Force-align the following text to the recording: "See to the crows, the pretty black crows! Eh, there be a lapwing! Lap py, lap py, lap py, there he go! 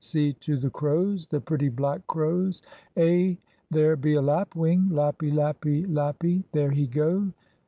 "See 0.03 0.33
to 0.33 0.57
the 0.57 0.71
crows, 0.71 1.27
the 1.27 1.39
pretty 1.39 1.69
black 1.69 2.07
crows! 2.07 2.63
Eh, 2.97 3.35
there 3.69 3.95
be 3.95 4.15
a 4.15 4.21
lapwing! 4.23 4.89
Lap 4.89 5.19
py, 5.19 5.29
lap 5.29 5.61
py, 5.61 5.85
lap 5.85 6.17
py, 6.17 6.43
there 6.53 6.71
he 6.71 6.87
go! 6.87 7.27